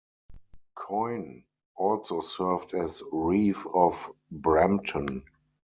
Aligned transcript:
Coyne 0.73 1.43
also 1.75 2.21
served 2.21 2.73
as 2.73 3.03
reeve 3.11 3.67
of 3.71 4.09
Brampton. 4.31 5.25